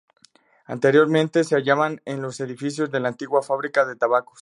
[0.65, 4.39] Anteriormente se hallaba en los edificios de la antigua Fábrica de Tabacos.